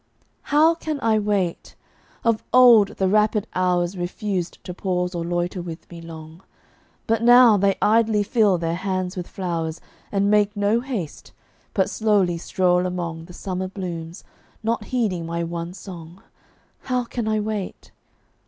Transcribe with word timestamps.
How 0.41 0.73
can 0.73 0.99
I 1.01 1.19
wait? 1.19 1.75
Of 2.23 2.43
old, 2.51 2.87
the 2.97 3.07
rapid 3.07 3.45
hours 3.53 3.95
Refused 3.95 4.57
to 4.63 4.73
pause 4.73 5.13
or 5.13 5.23
loiter 5.23 5.61
with 5.61 5.87
me 5.91 6.01
long; 6.01 6.41
But 7.05 7.21
now 7.21 7.55
they 7.55 7.77
idly 7.83 8.23
fill 8.23 8.57
their 8.57 8.73
hands 8.73 9.15
with 9.15 9.27
flowers, 9.27 9.79
And 10.11 10.31
make 10.31 10.57
no 10.57 10.79
haste, 10.79 11.33
but 11.75 11.87
slowly 11.87 12.39
stroll 12.39 12.87
among 12.87 13.25
The 13.25 13.33
summer 13.33 13.67
blooms, 13.67 14.23
not 14.63 14.85
heeding 14.85 15.27
my 15.27 15.43
one 15.43 15.71
song, 15.71 16.23
How 16.79 17.03
can 17.03 17.27
I 17.27 17.39
wait? 17.39 17.91